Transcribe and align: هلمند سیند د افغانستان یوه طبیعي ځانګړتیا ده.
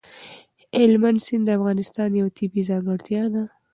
هلمند 0.79 1.19
سیند 1.25 1.43
د 1.47 1.55
افغانستان 1.57 2.09
یوه 2.19 2.31
طبیعي 2.37 2.67
ځانګړتیا 2.69 3.23
ده. 3.33 3.43